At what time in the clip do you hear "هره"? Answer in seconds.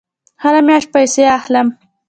0.43-0.61